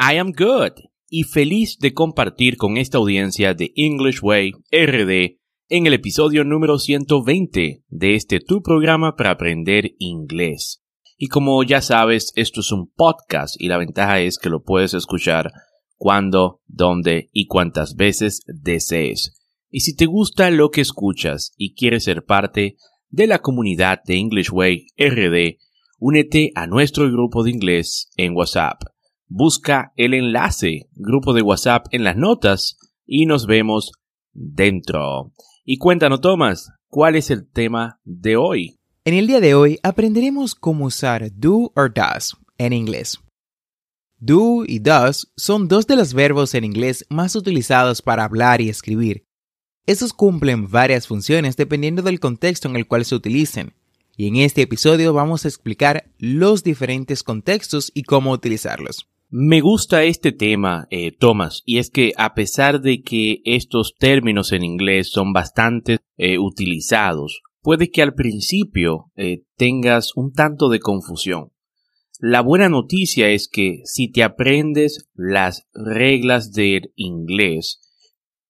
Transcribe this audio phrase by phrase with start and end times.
[0.00, 0.72] I am good
[1.08, 6.78] y feliz de compartir con esta audiencia de English Way RD en el episodio número
[6.78, 10.82] 120 de este tu programa para aprender inglés.
[11.16, 14.94] Y como ya sabes, esto es un podcast y la ventaja es que lo puedes
[14.94, 15.52] escuchar
[15.96, 19.40] cuando, dónde y cuántas veces desees.
[19.70, 22.76] Y si te gusta lo que escuchas y quieres ser parte
[23.08, 25.58] de la comunidad de English Way RD,
[25.98, 28.82] únete a nuestro grupo de inglés en WhatsApp
[29.34, 33.92] busca el enlace, grupo de WhatsApp en las notas y nos vemos
[34.32, 35.32] dentro.
[35.64, 38.78] Y cuéntanos, Tomás, ¿cuál es el tema de hoy?
[39.04, 43.18] En el día de hoy aprenderemos cómo usar do or does en inglés.
[44.18, 48.68] Do y does son dos de los verbos en inglés más utilizados para hablar y
[48.68, 49.24] escribir.
[49.86, 53.74] Estos cumplen varias funciones dependiendo del contexto en el cual se utilicen.
[54.14, 59.08] Y en este episodio vamos a explicar los diferentes contextos y cómo utilizarlos.
[59.34, 64.52] Me gusta este tema, eh, Thomas, y es que a pesar de que estos términos
[64.52, 70.80] en inglés son bastante eh, utilizados, puede que al principio eh, tengas un tanto de
[70.80, 71.50] confusión.
[72.18, 77.80] La buena noticia es que si te aprendes las reglas del inglés,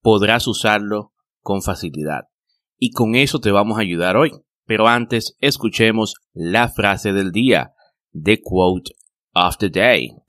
[0.00, 2.22] podrás usarlo con facilidad.
[2.78, 4.32] Y con eso te vamos a ayudar hoy.
[4.66, 7.74] Pero antes, escuchemos la frase del día,
[8.12, 8.90] the quote
[9.34, 10.23] of the day.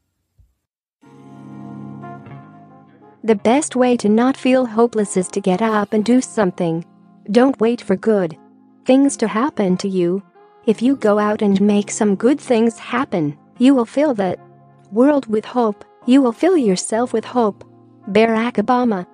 [3.26, 6.86] The best way to not feel hopeless is to get up and do something.
[7.32, 8.38] Don't wait for good
[8.86, 10.22] things to happen to you.
[10.68, 14.38] If you go out and make some good things happen, you will fill that
[14.92, 15.84] world with hope.
[16.06, 17.66] You will fill yourself with hope.
[18.08, 19.08] Barack Obama.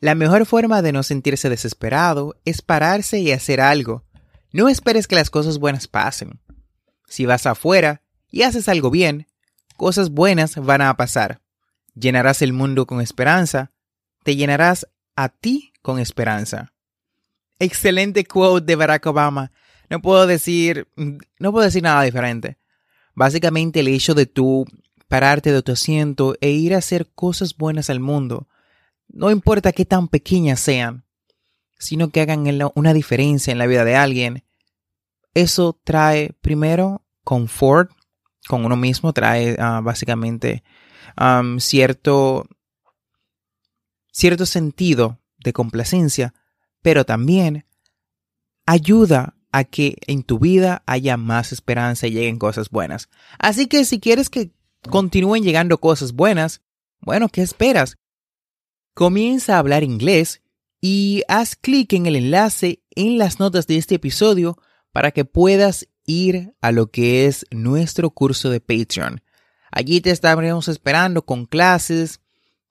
[0.00, 4.04] La mejor forma de no sentirse desesperado es pararse y hacer algo.
[4.52, 6.40] No esperes que las cosas buenas pasen.
[7.08, 9.28] Si vas afuera y haces algo bien,
[9.80, 11.40] cosas buenas van a pasar.
[11.94, 13.72] Llenarás el mundo con esperanza,
[14.24, 14.86] te llenarás
[15.16, 16.74] a ti con esperanza.
[17.58, 19.52] Excelente quote de Barack Obama.
[19.88, 20.86] No puedo decir,
[21.38, 22.58] no puedo decir nada diferente.
[23.14, 24.66] Básicamente el hecho de tú
[25.08, 28.48] pararte de tu asiento e ir a hacer cosas buenas al mundo,
[29.08, 31.06] no importa qué tan pequeñas sean,
[31.78, 34.44] sino que hagan una diferencia en la vida de alguien,
[35.32, 37.90] eso trae primero confort,
[38.48, 40.62] con uno mismo trae ah, básicamente
[41.58, 42.46] cierto,
[44.12, 46.34] cierto sentido de complacencia,
[46.82, 47.66] pero también
[48.66, 53.08] ayuda a que en tu vida haya más esperanza y lleguen cosas buenas.
[53.38, 54.52] Así que si quieres que
[54.88, 56.62] continúen llegando cosas buenas,
[57.00, 57.96] bueno, ¿qué esperas?
[58.94, 60.42] Comienza a hablar inglés
[60.80, 64.56] y haz clic en el enlace en las notas de este episodio
[64.92, 69.22] para que puedas ir a lo que es nuestro curso de Patreon.
[69.70, 72.20] Allí te estaremos esperando con clases,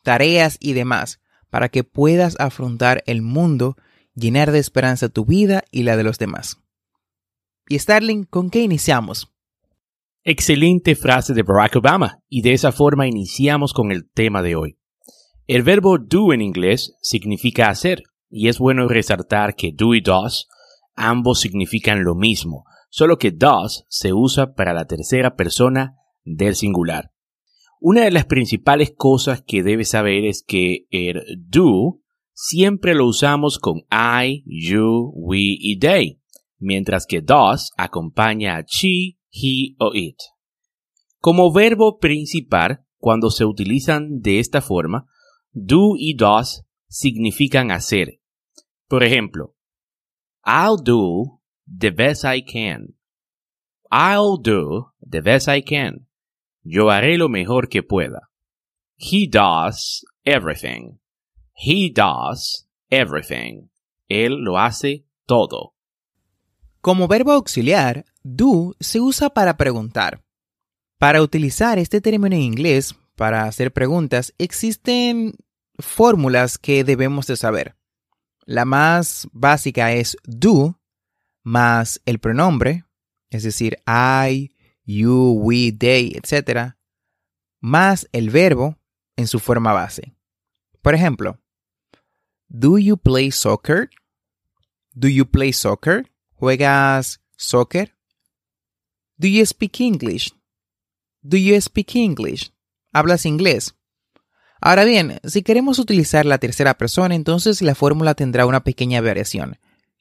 [0.04, 1.20] tareas y demás
[1.50, 3.76] para que puedas afrontar el mundo,
[4.14, 6.58] llenar de esperanza tu vida y la de los demás.
[7.68, 9.32] Y Starling, ¿con qué iniciamos?
[10.24, 14.78] Excelente frase de Barack Obama y de esa forma iniciamos con el tema de hoy.
[15.48, 20.48] El verbo do en inglés significa hacer y es bueno resaltar que do y does
[20.96, 27.12] ambos significan lo mismo, solo que does se usa para la tercera persona del singular.
[27.80, 32.02] Una de las principales cosas que debes saber es que el do
[32.34, 36.22] siempre lo usamos con I, you, we y they,
[36.58, 40.18] mientras que does acompaña a she, he o it.
[41.20, 45.06] Como verbo principal, cuando se utilizan de esta forma,
[45.52, 48.20] do y does significan hacer.
[48.88, 49.56] Por ejemplo,
[50.46, 51.39] I'll do
[51.78, 52.96] the best I can.
[53.92, 56.08] I'll do the best I can.
[56.64, 58.30] Yo haré lo mejor que pueda.
[58.98, 61.00] He does everything.
[61.54, 63.70] He does everything.
[64.08, 65.74] Él lo hace todo.
[66.82, 70.24] Como verbo auxiliar, do se usa para preguntar.
[70.98, 75.34] Para utilizar este término en inglés para hacer preguntas, existen
[75.78, 77.76] fórmulas que debemos de saber.
[78.46, 80.79] La más básica es do
[81.50, 82.86] más el pronombre,
[83.32, 86.76] es decir, I, you, we, they, etc.,
[87.60, 88.78] más el verbo
[89.16, 90.14] en su forma base.
[90.84, 91.40] Por ejemplo,
[92.50, 93.90] Do you play soccer?
[94.94, 96.12] Do you play soccer?
[96.36, 97.96] ¿Juegas soccer?
[99.18, 100.32] Do you speak English?
[101.22, 102.54] Do you speak English?
[102.94, 103.76] ¿Hablas inglés?
[104.62, 109.58] Ahora bien, si queremos utilizar la tercera persona, entonces la fórmula tendrá una pequeña variación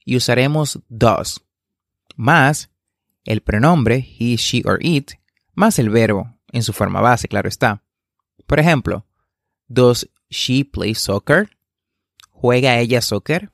[0.09, 1.45] y usaremos does
[2.17, 2.71] más
[3.27, 5.13] el pronombre he, she or it
[5.53, 7.85] más el verbo en su forma base, claro está.
[8.47, 9.05] Por ejemplo,
[9.67, 11.51] does she play soccer?
[12.31, 13.51] ¿Juega ella soccer?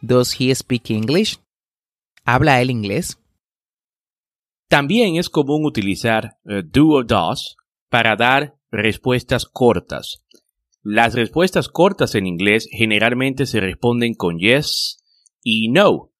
[0.00, 1.38] Does he speak English?
[2.24, 3.16] ¿Habla él inglés?
[4.68, 7.56] También es común utilizar eh, do o does
[7.88, 10.24] para dar respuestas cortas.
[10.82, 14.98] Las respuestas cortas en inglés generalmente se responden con yes
[15.44, 16.10] y no,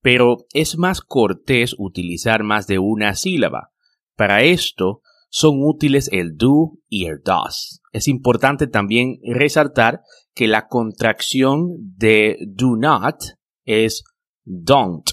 [0.00, 3.72] pero es más cortés utilizar más de una sílaba.
[4.16, 7.82] Para esto son útiles el do y el does.
[7.92, 10.00] Es importante también resaltar
[10.34, 13.16] que la contracción de do not
[13.64, 14.04] es
[14.44, 15.10] don't.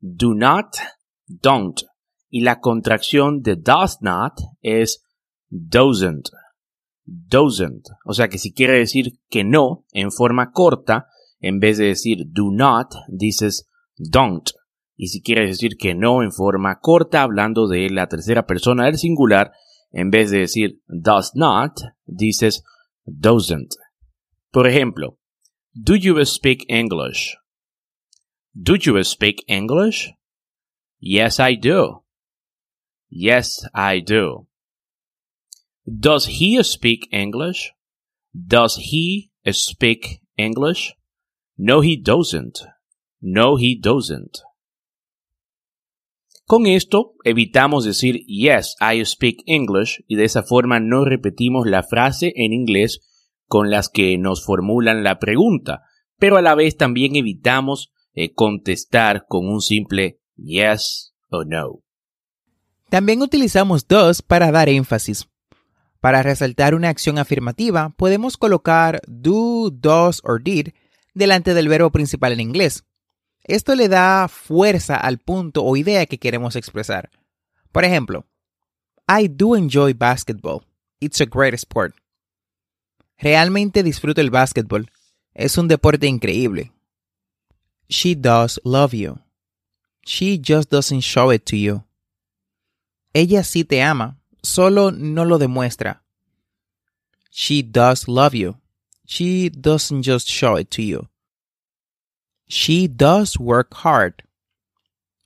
[0.00, 0.76] Do not,
[1.26, 1.80] don't.
[2.30, 5.04] Y la contracción de does not es
[5.50, 6.28] doesn't.
[7.04, 7.88] Doesn't.
[8.04, 11.08] O sea que si quiere decir que no en forma corta,
[11.46, 13.68] en vez de decir do not, dices
[13.98, 14.48] don't.
[14.96, 18.96] Y si quieres decir que no en forma corta, hablando de la tercera persona del
[18.96, 19.52] singular,
[19.92, 22.64] en vez de decir does not, dices
[23.04, 23.74] doesn't.
[24.52, 25.18] Por ejemplo,
[25.74, 27.36] do you speak English?
[28.54, 30.14] Do you speak English?
[30.98, 32.04] Yes, I do.
[33.10, 34.48] Yes, I do.
[35.86, 37.74] Does he speak English?
[38.32, 40.94] Does he speak English?
[41.56, 42.58] No, he doesn't.
[43.20, 44.38] No, he doesn't.
[46.46, 51.82] Con esto evitamos decir yes, I speak English y de esa forma no repetimos la
[51.82, 53.00] frase en inglés
[53.46, 55.82] con las que nos formulan la pregunta,
[56.18, 61.82] pero a la vez también evitamos eh, contestar con un simple yes o no.
[62.90, 65.28] También utilizamos does para dar énfasis.
[66.00, 70.74] Para resaltar una acción afirmativa, podemos colocar do, does or did
[71.14, 72.84] delante del verbo principal en inglés.
[73.42, 77.10] Esto le da fuerza al punto o idea que queremos expresar.
[77.72, 78.26] Por ejemplo,
[79.06, 80.64] I do enjoy basketball.
[81.00, 81.94] It's a great sport.
[83.18, 84.90] Realmente disfruto el basketball.
[85.34, 86.72] Es un deporte increíble.
[87.88, 89.18] She does love you.
[90.06, 91.84] She just doesn't show it to you.
[93.12, 96.02] Ella sí te ama, solo no lo demuestra.
[97.30, 98.56] She does love you.
[99.06, 101.08] She doesn't just show it to you.
[102.46, 104.22] She does work hard.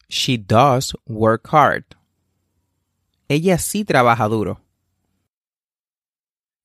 [0.08, 1.84] She does work hard.
[3.28, 4.60] Ella sí trabaja duro.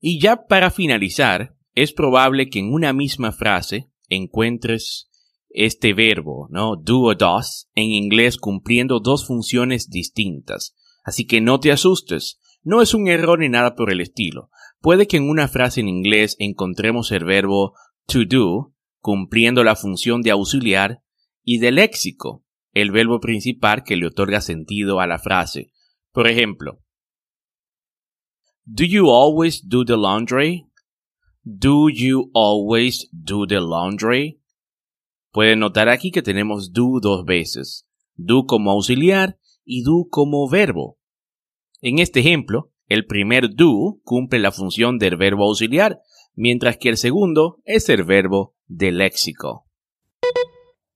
[0.00, 5.10] Y ya para finalizar, es probable que en una misma frase encuentres
[5.48, 6.76] este verbo, ¿no?
[6.76, 10.74] Do o does, en inglés cumpliendo dos funciones distintas.
[11.04, 14.50] Así que no te asustes, no es un error ni nada por el estilo.
[14.80, 17.74] Puede que en una frase en inglés encontremos el verbo
[18.06, 21.02] to do, cumpliendo la función de auxiliar,
[21.42, 25.70] y de léxico, el verbo principal que le otorga sentido a la frase.
[26.10, 26.80] Por ejemplo,
[28.66, 30.66] Do you always do the laundry?
[31.44, 34.40] Do you always do the laundry?
[35.32, 40.98] Pueden notar aquí que tenemos do dos veces, do como auxiliar y do como verbo.
[41.86, 46.00] En este ejemplo, el primer do cumple la función del verbo auxiliar,
[46.34, 49.68] mientras que el segundo es el verbo del léxico.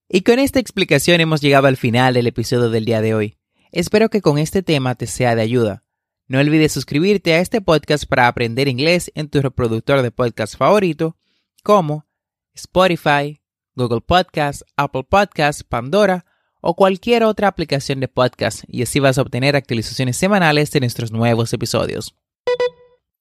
[0.09, 3.39] Y con esta explicación hemos llegado al final del episodio del día de hoy.
[3.71, 5.85] Espero que con este tema te sea de ayuda.
[6.27, 11.19] No olvides suscribirte a este podcast para aprender inglés en tu reproductor de podcast favorito,
[11.63, 12.07] como
[12.55, 13.43] Spotify,
[13.75, 16.25] Google Podcasts, Apple Podcasts, Pandora
[16.61, 21.13] o cualquier otra aplicación de podcast y así vas a obtener actualizaciones semanales de nuestros
[21.13, 22.15] nuevos episodios.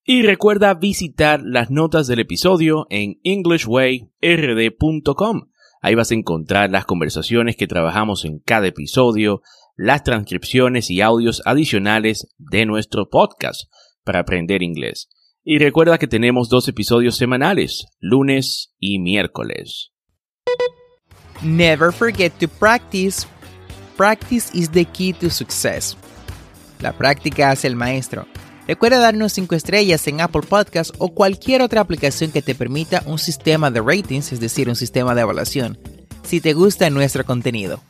[0.04, 5.50] Y recuerda visitar las notas del episodio en englishwayrd.com.
[5.82, 9.42] Ahí vas a encontrar las conversaciones que trabajamos en cada episodio,
[9.76, 13.70] las transcripciones y audios adicionales de nuestro podcast
[14.06, 15.10] para aprender inglés.
[15.44, 19.92] Y recuerda que tenemos dos episodios semanales, lunes y miércoles.
[21.44, 23.28] Never forget to practice.
[23.96, 25.96] Practice is the key to success.
[26.80, 28.26] La práctica hace el maestro.
[28.68, 33.18] Recuerda darnos 5 estrellas en Apple Podcasts o cualquier otra aplicación que te permita un
[33.18, 35.78] sistema de ratings, es decir, un sistema de evaluación,
[36.24, 37.82] si te gusta nuestro contenido.